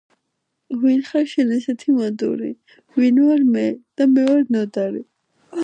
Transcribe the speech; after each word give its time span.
ვინ 0.83 1.03
ხარ 1.09 1.27
შენ 1.33 1.51
ესეთი 1.57 1.93
მოდური 1.99 2.49
ვინ 3.03 3.21
ვარ 3.29 3.41
მე 3.53 3.67
და 4.01 4.11
მე 4.17 4.23
ვარ 4.33 4.43
ნოდარი 4.57 5.05